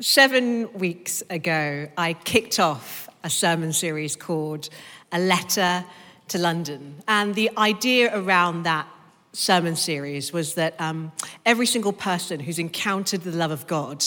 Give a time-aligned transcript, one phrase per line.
[0.00, 4.70] Seven weeks ago, I kicked off a sermon series called
[5.12, 5.84] A Letter
[6.28, 7.02] to London.
[7.06, 8.88] And the idea around that
[9.34, 11.12] sermon series was that um,
[11.44, 14.02] every single person who's encountered the love of God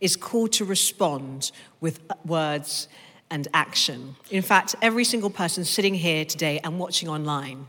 [0.00, 1.50] is called to respond
[1.80, 2.86] with words
[3.28, 4.14] and action.
[4.30, 7.66] In fact, every single person sitting here today and watching online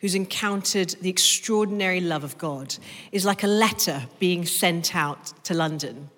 [0.00, 2.76] who's encountered the extraordinary love of God
[3.10, 6.10] is like a letter being sent out to London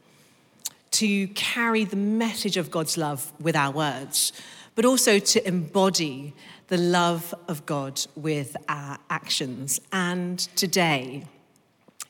[0.93, 4.33] to carry the message of God's love with our words,
[4.75, 6.35] but also to embody
[6.69, 9.81] the love of God with our actions.
[9.93, 11.25] And today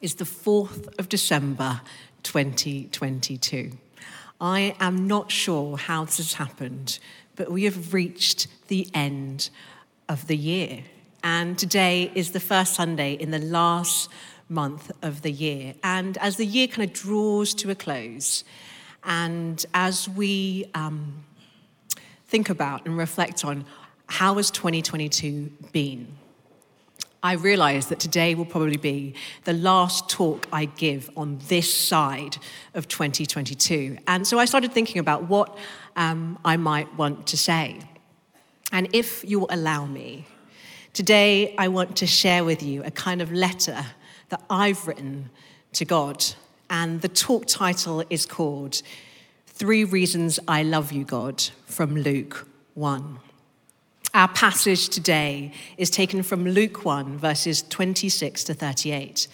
[0.01, 1.81] is the 4th of December,
[2.23, 3.73] 2022.
[4.41, 6.99] I am not sure how this has happened,
[7.37, 9.51] but we have reached the end
[10.09, 10.85] of the year.
[11.25, 14.09] And today is the first Sunday in the last
[14.49, 15.75] month of the year.
[15.83, 18.45] And as the year kind of draws to a close,
[19.09, 21.25] and as we um,
[22.27, 23.65] think about and reflect on
[24.07, 26.15] how has 2022 been,
[27.23, 32.37] I realize that today will probably be the last talk I give on this side
[32.75, 33.97] of 2022.
[34.07, 35.57] And so I started thinking about what
[35.97, 37.81] um, I might want to say.
[38.73, 40.27] And if you'll allow me,
[40.93, 43.87] today I want to share with you a kind of letter
[44.29, 45.31] that I've written
[45.73, 46.25] to God
[46.71, 48.83] and the talk title is called
[49.47, 53.19] Three Reasons I Love You, God, from Luke 1.
[54.15, 59.29] Our passage today is taken from Luke 1, verses 26 to 38.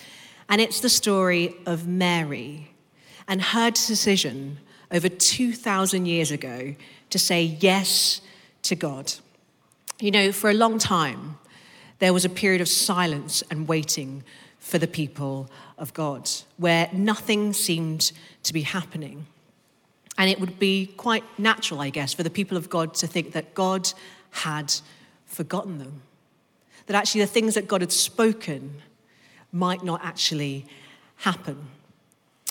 [0.48, 2.70] And it's the story of Mary
[3.28, 4.58] and her decision
[4.90, 6.74] over 2,000 years ago
[7.10, 8.20] to say yes
[8.62, 9.12] to God.
[10.00, 11.38] You know, for a long time,
[11.98, 14.24] there was a period of silence and waiting
[14.64, 18.12] for the people of God, where nothing seemed
[18.44, 19.26] to be happening.
[20.16, 23.32] And it would be quite natural, I guess, for the people of God to think
[23.32, 23.92] that God
[24.30, 24.74] had
[25.26, 26.00] forgotten them.
[26.86, 28.80] That actually the things that God had spoken
[29.52, 30.64] might not actually
[31.16, 31.66] happen.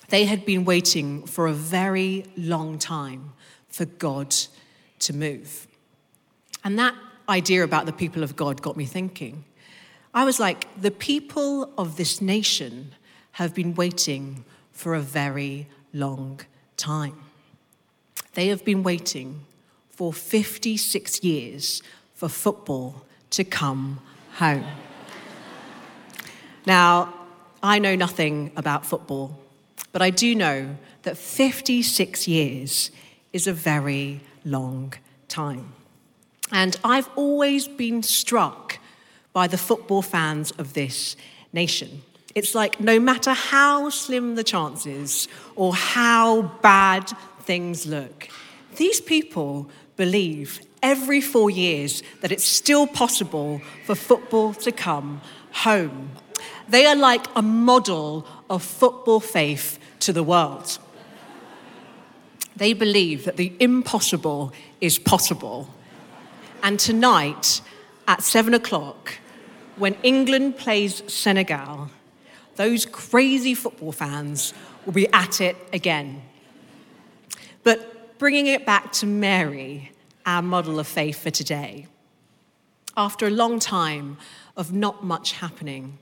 [0.09, 3.33] They had been waiting for a very long time
[3.69, 4.35] for God
[4.99, 5.67] to move.
[6.63, 6.93] And that
[7.27, 9.45] idea about the people of God got me thinking
[10.13, 12.93] I was like, the people of this nation
[13.33, 16.41] have been waiting for a very long
[16.77, 17.19] time.
[18.33, 19.45] They have been waiting
[19.89, 21.81] for 56 years
[22.13, 23.99] for football to come
[24.35, 24.65] home.
[26.65, 27.13] now,
[27.63, 29.39] I know nothing about football,
[29.91, 32.91] but I do know that 56 years
[33.31, 34.93] is a very long
[35.27, 35.73] time.
[36.51, 38.77] And I've always been struck
[39.33, 41.15] by the football fans of this
[41.51, 42.03] nation.
[42.35, 47.11] It's like no matter how slim the chances or how bad
[47.41, 48.29] things look,
[48.77, 55.21] these people believe every four years that it's still possible for football to come
[55.51, 56.11] home.
[56.67, 60.79] They are like a model of football faith to the world.
[62.55, 65.69] They believe that the impossible is possible.
[66.61, 67.61] And tonight
[68.07, 69.19] at seven o'clock,
[69.77, 71.89] when England plays Senegal,
[72.55, 74.53] those crazy football fans
[74.85, 76.21] will be at it again.
[77.63, 79.91] But bringing it back to Mary,
[80.25, 81.87] our model of faith for today,
[82.95, 84.17] after a long time
[84.55, 85.97] of not much happening,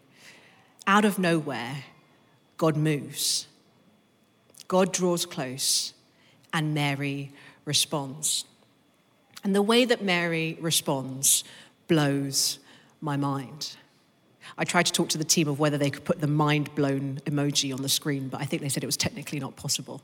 [0.86, 1.86] out of nowhere,
[2.58, 3.48] God moves.
[4.68, 5.94] God draws close,
[6.54, 7.32] and Mary
[7.66, 8.46] responds.
[9.44, 11.44] And the way that Mary responds
[11.88, 12.60] blows
[13.02, 13.76] my mind.
[14.58, 17.20] I tried to talk to the team of whether they could put the mind blown
[17.26, 20.02] emoji on the screen, but I think they said it was technically not possible.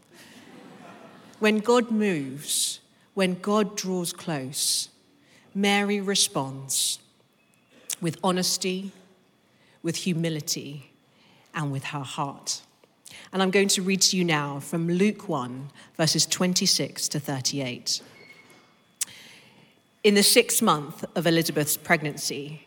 [1.39, 2.79] when God moves,
[3.13, 4.89] when God draws close,
[5.53, 6.99] Mary responds
[7.99, 8.91] with honesty,
[9.81, 10.91] with humility,
[11.55, 12.61] and with her heart.
[13.33, 18.01] And I'm going to read to you now from Luke 1, verses 26 to 38.
[20.03, 22.66] In the sixth month of Elizabeth's pregnancy,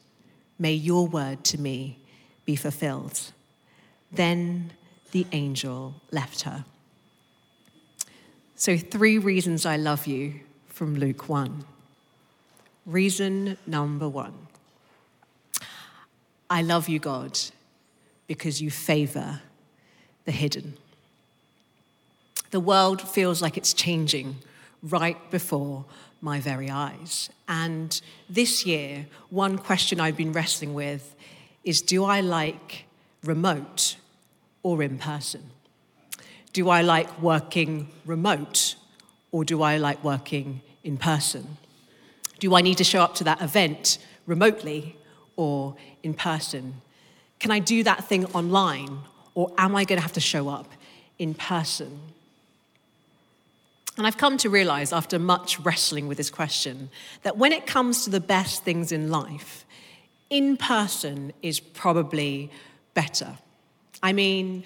[0.61, 1.97] May your word to me
[2.45, 3.31] be fulfilled.
[4.11, 4.73] Then
[5.11, 6.65] the angel left her.
[8.53, 11.65] So, three reasons I love you from Luke 1.
[12.85, 14.35] Reason number one
[16.47, 17.39] I love you, God,
[18.27, 19.41] because you favor
[20.25, 20.77] the hidden.
[22.51, 24.35] The world feels like it's changing
[24.83, 25.85] right before
[26.21, 27.29] my very eyes.
[27.47, 31.15] And this year, one question I've been wrestling with
[31.63, 32.85] is do I like
[33.23, 33.97] remote
[34.63, 35.51] or in person?
[36.53, 38.75] Do I like working remote
[39.31, 41.57] or do I like working in person?
[42.39, 44.97] Do I need to show up to that event remotely
[45.35, 46.81] or in person?
[47.39, 48.99] Can I do that thing online
[49.33, 50.71] or am I going to have to show up
[51.17, 51.99] in person?
[53.97, 56.89] And I've come to realize after much wrestling with this question
[57.23, 59.65] that when it comes to the best things in life,
[60.29, 62.49] in person is probably
[62.93, 63.37] better.
[64.01, 64.63] I mean,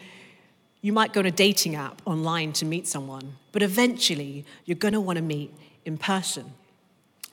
[0.81, 4.93] you might go on a dating app online to meet someone, but eventually you're going
[4.93, 5.51] to want to meet
[5.83, 6.53] in person.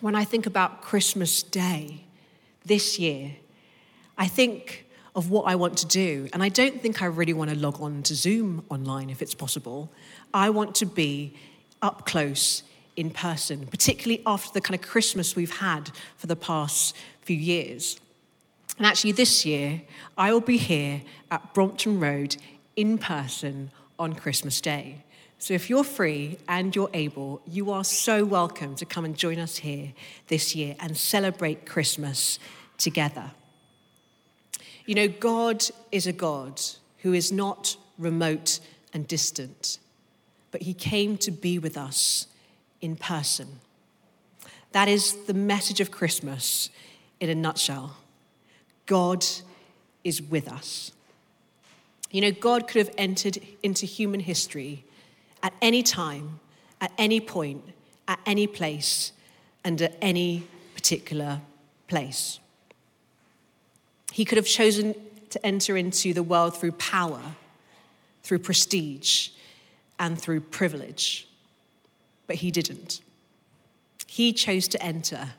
[0.01, 2.05] When I think about Christmas Day
[2.65, 3.33] this year,
[4.17, 7.51] I think of what I want to do, and I don't think I really want
[7.51, 9.93] to log on to Zoom online if it's possible.
[10.33, 11.35] I want to be
[11.83, 12.63] up close
[12.97, 17.99] in person, particularly after the kind of Christmas we've had for the past few years.
[18.79, 19.83] And actually, this year,
[20.17, 22.37] I will be here at Brompton Road
[22.77, 25.05] in person on Christmas Day.
[25.39, 29.39] So if you're free and you're able, you are so welcome to come and join
[29.39, 29.93] us here
[30.29, 32.39] this year and celebrate Christmas
[32.79, 33.33] together.
[34.87, 36.61] You know, God is a God
[36.99, 38.61] who is not remote
[38.95, 39.79] and distant,
[40.53, 42.29] but he came to be with us
[42.81, 43.59] in person.
[44.71, 46.71] That is the message of Christmas
[47.19, 47.97] in a nutshell.
[48.87, 49.25] God
[50.05, 50.93] is with us.
[52.11, 54.85] You know, God could have entered into human history
[55.43, 56.41] at any time,
[56.81, 57.65] at any point,
[58.07, 59.13] at any place,
[59.65, 61.41] and at any particular
[61.89, 62.39] place.
[64.13, 64.95] He could have chosen
[65.31, 67.23] to enter into the world through power,
[68.23, 69.31] through prestige,
[69.99, 71.29] and through privilege,
[72.27, 73.01] but he didn't.
[74.07, 75.31] He chose to enter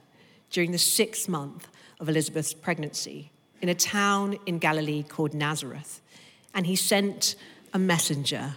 [0.49, 1.67] during the sixth month
[1.99, 6.01] of Elizabeth's pregnancy in a town in Galilee called Nazareth
[6.53, 7.35] and he sent
[7.73, 8.55] a messenger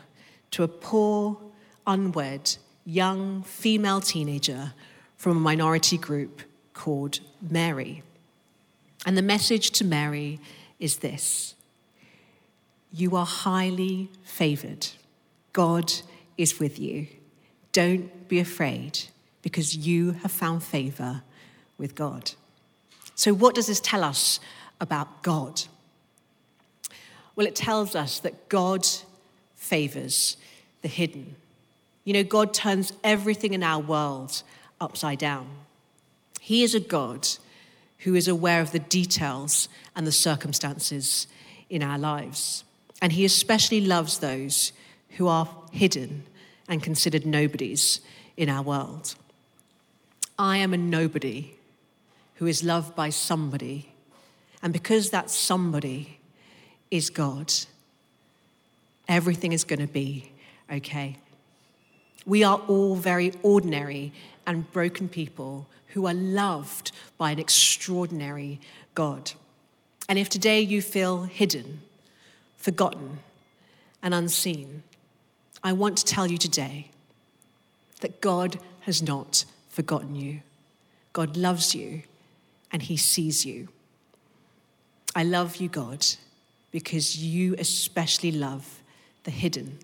[0.52, 1.38] to a poor,
[1.86, 4.72] unwed, young female teenager
[5.16, 6.42] from a minority group
[6.74, 8.02] called Mary.
[9.06, 10.38] And the message to Mary
[10.78, 11.54] is this
[12.92, 14.88] You are highly favored.
[15.56, 15.90] God
[16.36, 17.06] is with you.
[17.72, 18.98] Don't be afraid
[19.40, 21.22] because you have found favor
[21.78, 22.32] with God.
[23.14, 24.38] So, what does this tell us
[24.82, 25.62] about God?
[27.34, 28.86] Well, it tells us that God
[29.54, 30.36] favors
[30.82, 31.36] the hidden.
[32.04, 34.42] You know, God turns everything in our world
[34.78, 35.48] upside down.
[36.38, 37.26] He is a God
[38.00, 41.26] who is aware of the details and the circumstances
[41.70, 42.62] in our lives.
[43.00, 44.72] And He especially loves those
[45.10, 46.24] who are hidden
[46.68, 48.00] and considered nobodies
[48.36, 49.14] in our world.
[50.38, 51.54] I am a nobody
[52.34, 53.92] who is loved by somebody.
[54.62, 56.18] And because that somebody
[56.90, 57.52] is God,
[59.08, 60.32] everything is going to be
[60.70, 61.16] okay.
[62.26, 64.12] We are all very ordinary
[64.46, 68.60] and broken people who are loved by an extraordinary
[68.94, 69.32] God.
[70.08, 71.80] And if today you feel hidden,
[72.56, 73.20] forgotten,
[74.02, 74.82] and unseen,
[75.62, 76.90] I want to tell you today
[78.00, 80.40] that God has not forgotten you.
[81.12, 82.02] God loves you
[82.70, 83.68] and he sees you.
[85.14, 86.06] I love you, God
[86.76, 88.82] because you especially love
[89.24, 89.78] the hidden.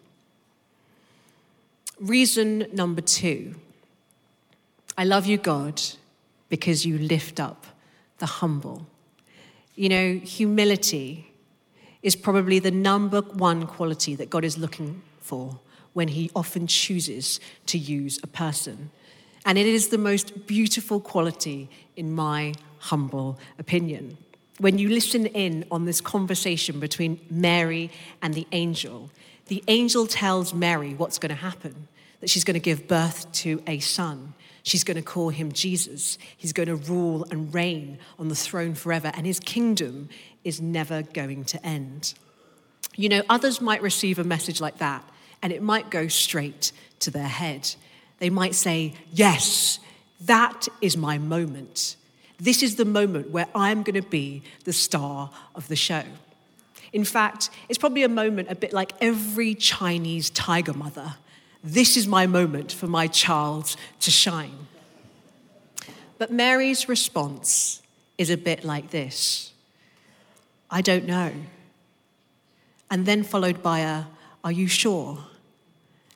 [1.98, 3.54] Reason number two
[4.98, 5.80] I love you, God,
[6.50, 7.64] because you lift up
[8.18, 8.86] the humble.
[9.74, 11.32] You know, humility
[12.02, 15.60] is probably the number one quality that God is looking for
[15.92, 18.90] when He often chooses to use a person.
[19.44, 24.16] And it is the most beautiful quality, in my humble opinion.
[24.58, 29.10] When you listen in on this conversation between Mary and the angel,
[29.46, 31.88] the angel tells Mary what's going to happen
[32.20, 34.34] that she's going to give birth to a son.
[34.62, 36.18] She's going to call him Jesus.
[36.36, 40.08] He's going to rule and reign on the throne forever, and his kingdom
[40.44, 42.14] is never going to end.
[42.94, 45.04] You know, others might receive a message like that,
[45.42, 47.74] and it might go straight to their head.
[48.18, 49.80] They might say, Yes,
[50.20, 51.96] that is my moment.
[52.38, 56.04] This is the moment where I'm going to be the star of the show.
[56.92, 61.14] In fact, it's probably a moment a bit like every Chinese tiger mother.
[61.64, 64.66] This is my moment for my child to shine.
[66.18, 67.82] But Mary's response
[68.18, 69.52] is a bit like this
[70.70, 71.32] I don't know.
[72.90, 74.04] And then followed by a,
[74.44, 75.18] Are you sure?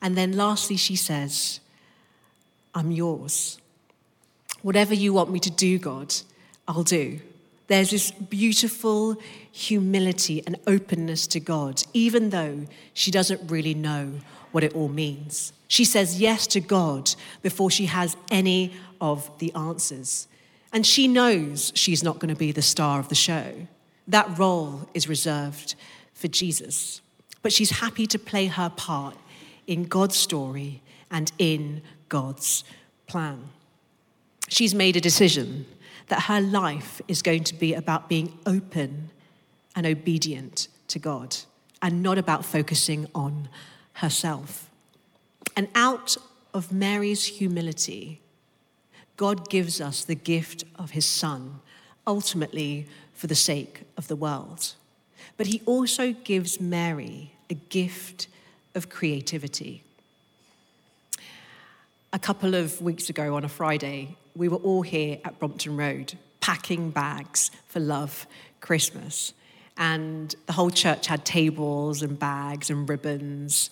[0.02, 1.60] And then lastly, she says,
[2.74, 3.58] I'm yours.
[4.62, 6.14] Whatever you want me to do, God,
[6.68, 7.20] I'll do.
[7.68, 9.16] There's this beautiful
[9.50, 14.12] humility and openness to God, even though she doesn't really know
[14.52, 15.52] what it all means.
[15.68, 20.28] She says yes to God before she has any of the answers.
[20.72, 23.66] And she knows she's not going to be the star of the show.
[24.06, 25.74] That role is reserved
[26.14, 27.00] for Jesus.
[27.42, 29.16] But she's happy to play her part
[29.66, 32.64] in God's story and in God's
[33.06, 33.48] plan.
[34.48, 35.66] She's made a decision
[36.08, 39.10] that her life is going to be about being open
[39.74, 41.36] and obedient to God
[41.82, 43.48] and not about focusing on
[43.94, 44.70] herself.
[45.56, 46.16] And out
[46.54, 48.20] of Mary's humility,
[49.16, 51.60] God gives us the gift of his son,
[52.06, 54.74] ultimately for the sake of the world.
[55.36, 58.28] But he also gives Mary a gift
[58.76, 59.82] of creativity.
[62.12, 66.16] A couple of weeks ago on a Friday, we were all here at Brompton Road
[66.40, 68.26] packing bags for Love
[68.60, 69.32] Christmas.
[69.76, 73.70] And the whole church had tables and bags and ribbons.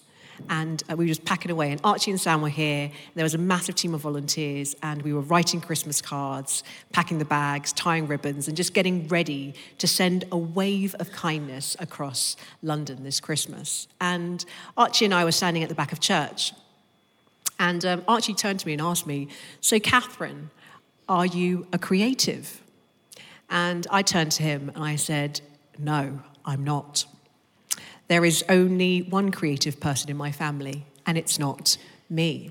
[0.48, 1.70] And uh, we were just packing away.
[1.72, 2.90] And Archie and Sam were here.
[3.14, 4.74] There was a massive team of volunteers.
[4.82, 6.62] And we were writing Christmas cards,
[6.92, 11.76] packing the bags, tying ribbons, and just getting ready to send a wave of kindness
[11.78, 13.88] across London this Christmas.
[14.00, 14.44] And
[14.76, 16.52] Archie and I were standing at the back of church.
[17.58, 19.28] And um, Archie turned to me and asked me,
[19.60, 20.50] So, Catherine,
[21.08, 22.62] are you a creative?
[23.50, 25.40] And I turned to him and I said,
[25.78, 27.06] No, I'm not.
[28.08, 31.76] There is only one creative person in my family, and it's not
[32.10, 32.50] me.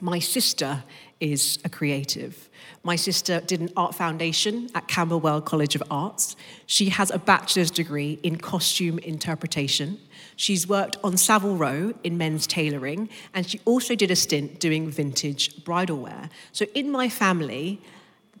[0.00, 0.84] My sister
[1.20, 2.48] is a creative.
[2.84, 6.36] My sister did an art foundation at Camberwell College of Arts.
[6.66, 9.98] She has a bachelor's degree in costume interpretation.
[10.36, 14.88] She's worked on Savile Row in men's tailoring, and she also did a stint doing
[14.88, 16.30] vintage bridal wear.
[16.52, 17.80] So, in my family,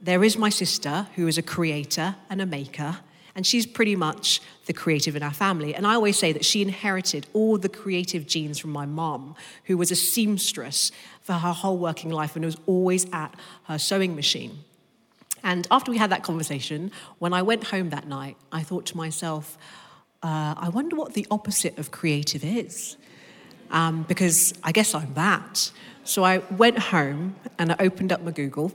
[0.00, 2.98] there is my sister, who is a creator and a maker,
[3.38, 5.72] and she's pretty much the creative in our family.
[5.72, 9.78] And I always say that she inherited all the creative genes from my mom, who
[9.78, 10.90] was a seamstress
[11.22, 13.32] for her whole working life and was always at
[13.66, 14.58] her sewing machine.
[15.44, 16.90] And after we had that conversation,
[17.20, 19.56] when I went home that night, I thought to myself,
[20.20, 22.96] uh, I wonder what the opposite of creative is.
[23.70, 25.70] Um, because I guess I'm that.
[26.02, 28.72] So I went home and I opened up my Google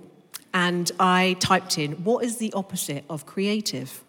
[0.54, 4.03] and I typed in, what is the opposite of creative?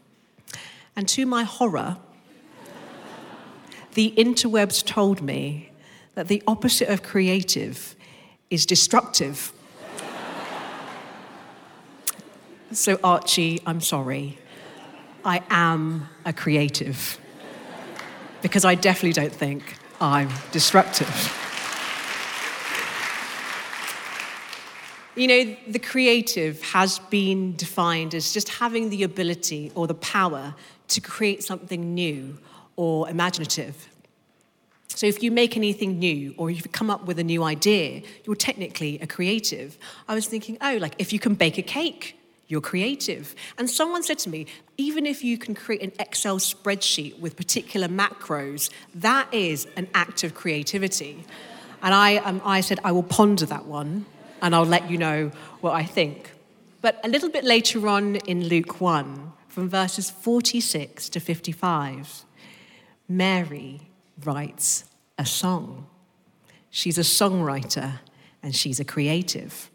[0.96, 1.98] And to my horror,
[3.94, 5.70] the interwebs told me
[6.14, 7.96] that the opposite of creative
[8.50, 9.52] is destructive.
[12.72, 14.38] so, Archie, I'm sorry.
[15.24, 17.18] I am a creative
[18.42, 21.40] because I definitely don't think I'm destructive.
[25.16, 30.56] You know, the creative has been defined as just having the ability or the power
[30.88, 32.38] to create something new
[32.76, 33.88] or imaginative.
[34.88, 38.36] So, if you make anything new or you've come up with a new idea, you're
[38.36, 39.76] technically a creative.
[40.06, 43.34] I was thinking, oh, like if you can bake a cake, you're creative.
[43.58, 47.88] And someone said to me, even if you can create an Excel spreadsheet with particular
[47.88, 51.24] macros, that is an act of creativity.
[51.82, 54.06] And I, um, I said, I will ponder that one
[54.40, 56.30] and I'll let you know what I think.
[56.82, 62.24] But a little bit later on in Luke 1, from verses 46 to 55,
[63.08, 63.82] Mary
[64.24, 64.82] writes
[65.16, 65.86] a song.
[66.70, 68.00] she's a songwriter,
[68.42, 69.70] and she's a creative.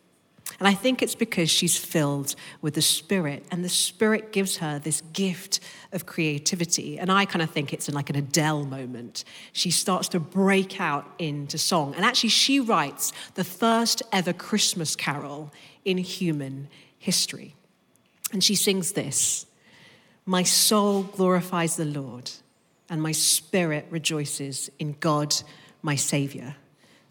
[0.59, 4.79] And I think it's because she's filled with the Spirit, and the Spirit gives her
[4.79, 5.61] this gift
[5.93, 6.99] of creativity.
[6.99, 9.23] And I kind of think it's in like an Adele moment.
[9.53, 11.95] She starts to break out into song.
[11.95, 15.53] And actually, she writes the first ever Christmas carol
[15.85, 16.67] in human
[16.97, 17.55] history.
[18.33, 19.45] And she sings this
[20.29, 22.29] My soul glorifies the Lord,
[22.89, 25.35] and my spirit rejoices in God,
[25.81, 26.55] my Savior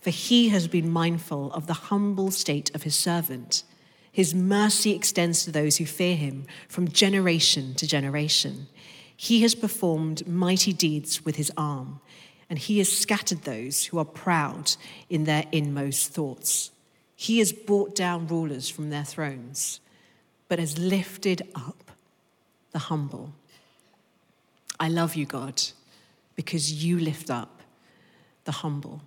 [0.00, 3.64] for he has been mindful of the humble state of his servant.
[4.10, 8.68] His mercy extends to those who fear him from generation to generation.
[9.16, 12.00] He has performed mighty deeds with his arm,
[12.48, 14.72] and he has scattered those who are proud
[15.10, 16.70] in their inmost thoughts.
[17.14, 19.80] He has brought down rulers from their thrones,
[20.48, 21.90] but has lifted up
[22.72, 23.32] the humble.
[24.80, 25.62] I love you, God,
[26.36, 27.62] because you lift up
[28.44, 29.02] the humble.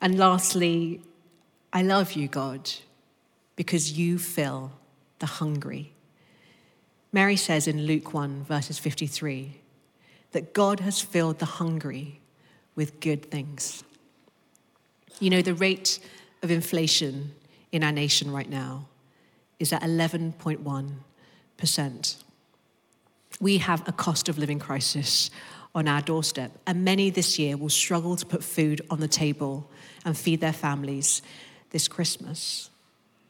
[0.00, 1.00] And lastly,
[1.72, 2.70] I love you, God,
[3.56, 4.72] because you fill
[5.18, 5.92] the hungry.
[7.12, 9.60] Mary says in Luke 1, verses 53,
[10.32, 12.20] that God has filled the hungry
[12.74, 13.84] with good things.
[15.20, 16.00] You know, the rate
[16.42, 17.32] of inflation
[17.70, 18.86] in our nation right now
[19.58, 20.92] is at 11.1%.
[23.40, 25.30] We have a cost of living crisis
[25.74, 29.68] on our doorstep, and many this year will struggle to put food on the table
[30.04, 31.20] and feed their families
[31.70, 32.70] this Christmas.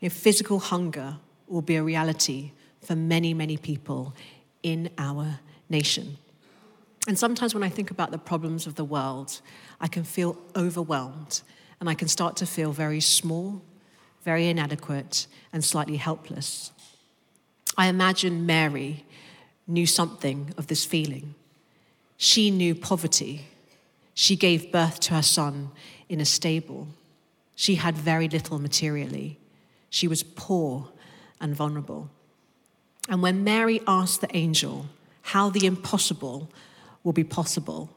[0.01, 1.17] You know, physical hunger
[1.49, 2.53] will be a reality
[2.83, 4.15] for many, many people
[4.63, 5.41] in our
[5.71, 6.19] nation.
[7.07, 9.41] And sometimes when I think about the problems of the world,
[9.81, 11.43] I can feel overwhelmed
[11.81, 13.63] and I can start to feel very small,
[14.23, 16.71] very inadequate, and slightly helpless.
[17.77, 19.05] I imagine Mary
[19.67, 21.35] knew something of this feeling.
[22.17, 23.47] She knew poverty.
[24.15, 25.71] She gave birth to her son
[26.09, 26.89] in a stable.
[27.57, 29.39] She had very little materially.
[29.91, 30.89] She was poor
[31.41, 32.11] and vulnerable.
[33.09, 34.87] And when Mary asked the angel
[35.23, 36.51] how the impossible
[37.03, 37.91] will be possible,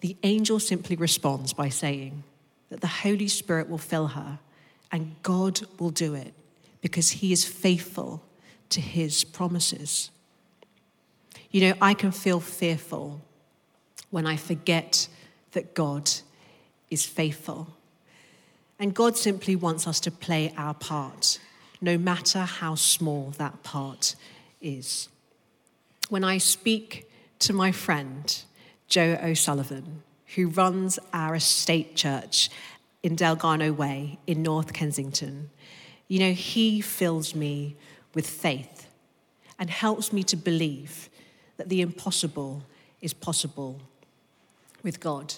[0.00, 2.24] the angel simply responds by saying
[2.70, 4.38] that the Holy Spirit will fill her
[4.90, 6.34] and God will do it
[6.80, 8.22] because he is faithful
[8.72, 10.10] to his promises.
[11.50, 13.20] You know, I can feel fearful
[14.10, 15.08] when I forget
[15.52, 16.10] that God
[16.90, 17.68] is faithful.
[18.78, 21.38] And God simply wants us to play our part,
[21.80, 24.16] no matter how small that part
[24.60, 25.08] is.
[26.08, 28.42] When I speak to my friend,
[28.88, 30.02] Joe O'Sullivan,
[30.34, 32.50] who runs our estate church
[33.02, 35.50] in Dalgarno Way in North Kensington,
[36.08, 37.76] you know, he fills me
[38.14, 38.88] with faith
[39.58, 41.08] and helps me to believe
[41.56, 42.62] that the impossible
[43.00, 43.80] is possible
[44.82, 45.34] with God.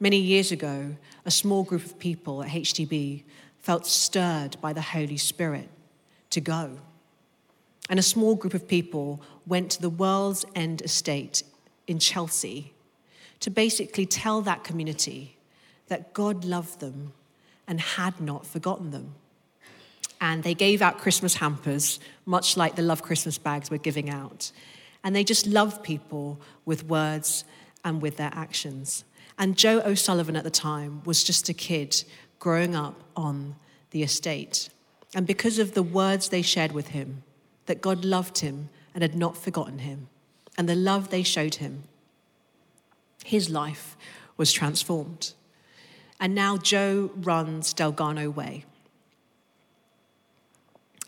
[0.00, 3.22] Many years ago, a small group of people at HTB
[3.60, 5.68] felt stirred by the Holy Spirit
[6.30, 6.78] to go.
[7.88, 11.42] And a small group of people went to the World's End Estate
[11.86, 12.72] in Chelsea
[13.40, 15.36] to basically tell that community
[15.88, 17.12] that God loved them
[17.68, 19.14] and had not forgotten them.
[20.24, 24.52] And they gave out Christmas hampers, much like the Love Christmas bags we're giving out.
[25.04, 27.44] And they just love people with words
[27.84, 29.04] and with their actions.
[29.38, 32.04] And Joe O'Sullivan at the time was just a kid
[32.38, 33.56] growing up on
[33.90, 34.70] the estate.
[35.14, 37.22] And because of the words they shared with him,
[37.66, 40.08] that God loved him and had not forgotten him,
[40.56, 41.82] and the love they showed him,
[43.26, 43.94] his life
[44.38, 45.34] was transformed.
[46.18, 48.64] And now Joe runs Dalgarno Way.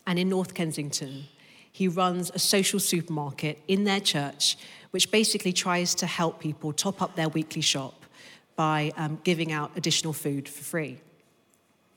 [0.07, 1.25] And in North Kensington,
[1.71, 4.57] he runs a social supermarket in their church,
[4.89, 8.05] which basically tries to help people top up their weekly shop
[8.55, 10.99] by um, giving out additional food for free.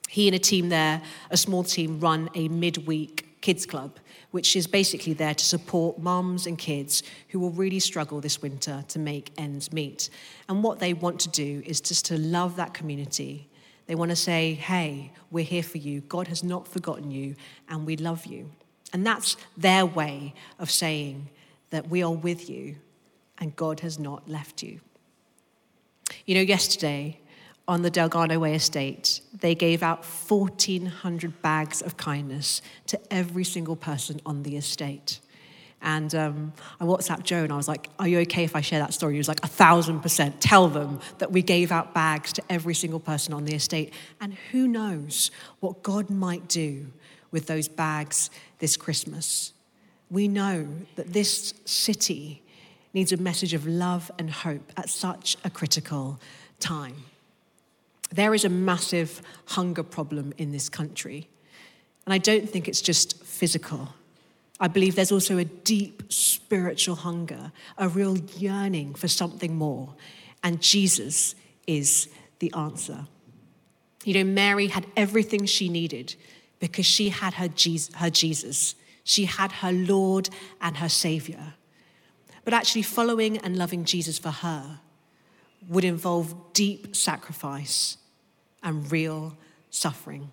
[0.08, 3.98] He and a team there, a small team, run a midweek kids club,
[4.32, 8.84] which is basically there to support mums and kids who will really struggle this winter
[8.88, 10.10] to make ends meet.
[10.48, 13.48] And what they want to do is just to love that community.
[13.90, 16.02] They want to say, hey, we're here for you.
[16.02, 17.34] God has not forgotten you,
[17.68, 18.52] and we love you.
[18.92, 21.28] And that's their way of saying
[21.70, 22.76] that we are with you
[23.38, 24.78] and God has not left you.
[26.24, 27.18] You know, yesterday
[27.66, 33.74] on the Dalgarno Way estate, they gave out 1,400 bags of kindness to every single
[33.74, 35.18] person on the estate.
[35.82, 38.80] And um, I WhatsApped Joe and I was like, Are you okay if I share
[38.80, 39.14] that story?
[39.14, 40.40] He was like, A thousand percent.
[40.40, 43.92] Tell them that we gave out bags to every single person on the estate.
[44.20, 46.86] And who knows what God might do
[47.30, 49.52] with those bags this Christmas.
[50.10, 50.66] We know
[50.96, 52.42] that this city
[52.92, 56.18] needs a message of love and hope at such a critical
[56.58, 57.04] time.
[58.10, 61.28] There is a massive hunger problem in this country.
[62.04, 63.90] And I don't think it's just physical.
[64.60, 69.94] I believe there's also a deep spiritual hunger, a real yearning for something more.
[70.44, 71.34] And Jesus
[71.66, 72.08] is
[72.40, 73.06] the answer.
[74.04, 76.14] You know, Mary had everything she needed
[76.58, 78.74] because she had her Jesus.
[79.02, 80.28] She had her Lord
[80.60, 81.54] and her Savior.
[82.44, 84.80] But actually, following and loving Jesus for her
[85.68, 87.96] would involve deep sacrifice
[88.62, 89.36] and real
[89.70, 90.32] suffering.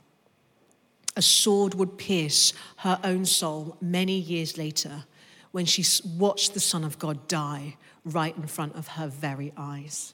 [1.17, 5.05] A sword would pierce her own soul many years later
[5.51, 5.83] when she
[6.15, 7.75] watched the Son of God die
[8.05, 10.13] right in front of her very eyes.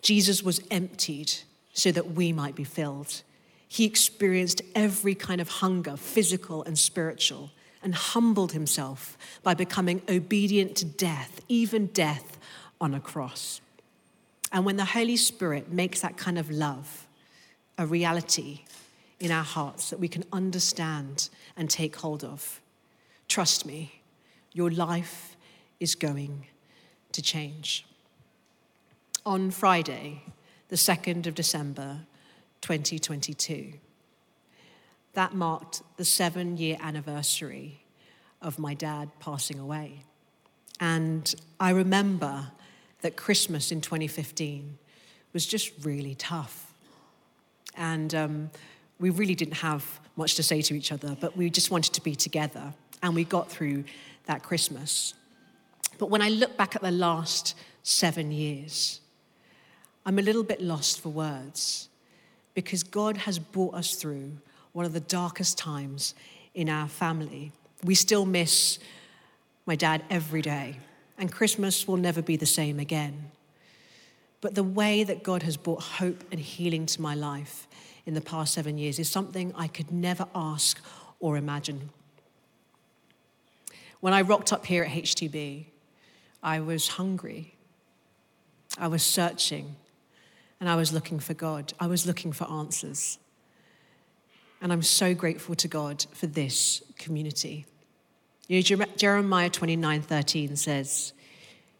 [0.00, 1.30] Jesus was emptied
[1.74, 3.22] so that we might be filled.
[3.68, 7.50] He experienced every kind of hunger, physical and spiritual,
[7.82, 12.38] and humbled himself by becoming obedient to death, even death
[12.80, 13.60] on a cross.
[14.50, 17.06] And when the Holy Spirit makes that kind of love
[17.76, 18.60] a reality
[19.20, 22.60] in our hearts that we can understand and take hold of,
[23.28, 24.00] trust me,
[24.52, 25.36] your life
[25.78, 26.46] is going
[27.12, 27.86] to change.
[29.24, 30.22] On Friday,
[30.68, 32.00] the 2nd of December,
[32.62, 33.74] 2022,
[35.12, 37.84] that marked the seven year anniversary
[38.40, 40.04] of my dad passing away.
[40.78, 42.52] And I remember
[43.02, 44.78] that Christmas in 2015
[45.32, 46.72] was just really tough.
[47.76, 48.50] And um,
[49.00, 52.02] we really didn't have much to say to each other, but we just wanted to
[52.02, 52.74] be together.
[53.02, 53.84] And we got through
[54.26, 55.14] that Christmas.
[55.98, 59.00] But when I look back at the last seven years,
[60.04, 61.88] I'm a little bit lost for words
[62.54, 64.32] because God has brought us through
[64.72, 66.14] one of the darkest times
[66.54, 67.52] in our family.
[67.82, 68.78] We still miss
[69.64, 70.76] my dad every day
[71.20, 73.30] and Christmas will never be the same again.
[74.40, 77.68] But the way that God has brought hope and healing to my life
[78.06, 80.80] in the past seven years is something I could never ask
[81.18, 81.90] or imagine.
[84.00, 85.66] When I rocked up here at HTB,
[86.42, 87.54] I was hungry.
[88.78, 89.76] I was searching
[90.58, 91.72] and I was looking for God.
[91.78, 93.18] I was looking for answers.
[94.62, 97.66] And I'm so grateful to God for this community.
[98.46, 101.12] You know, Jeremiah 29 13 says,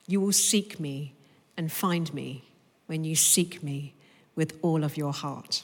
[0.07, 1.15] You will seek me
[1.57, 2.45] and find me
[2.87, 3.95] when you seek me
[4.35, 5.63] with all of your heart.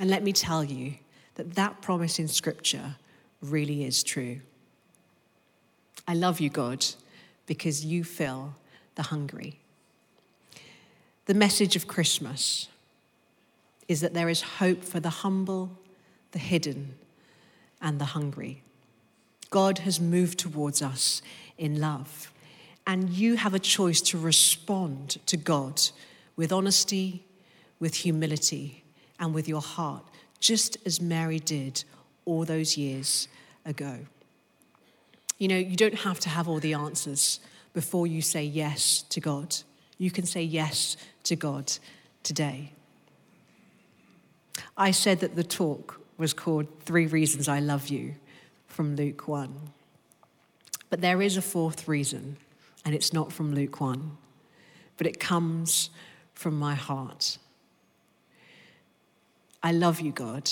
[0.00, 0.94] And let me tell you
[1.34, 2.96] that that promise in Scripture
[3.42, 4.40] really is true.
[6.08, 6.86] I love you, God,
[7.44, 8.54] because you fill
[8.94, 9.60] the hungry.
[11.26, 12.68] The message of Christmas
[13.88, 15.78] is that there is hope for the humble,
[16.32, 16.94] the hidden,
[17.82, 18.62] and the hungry.
[19.50, 21.20] God has moved towards us
[21.58, 22.32] in love.
[22.86, 25.82] And you have a choice to respond to God
[26.36, 27.22] with honesty,
[27.78, 28.82] with humility,
[29.20, 30.02] and with your heart,
[30.40, 31.84] just as Mary did
[32.24, 33.28] all those years
[33.64, 33.98] ago.
[35.38, 37.40] You know, you don't have to have all the answers
[37.72, 39.56] before you say yes to God.
[39.98, 41.72] You can say yes to God
[42.22, 42.72] today.
[44.76, 48.14] I said that the talk was called Three Reasons I Love You
[48.66, 49.54] from Luke 1.
[50.88, 52.36] But there is a fourth reason,
[52.84, 54.16] and it's not from Luke 1,
[54.96, 55.90] but it comes
[56.34, 57.38] from my heart.
[59.62, 60.50] I love you, God,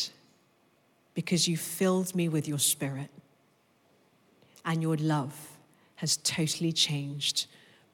[1.14, 3.10] because you filled me with your spirit,
[4.64, 5.56] and your love
[5.96, 7.46] has totally changed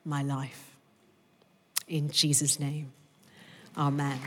[0.05, 0.73] my life.
[1.87, 2.93] In Jesus' name,
[3.77, 4.19] amen.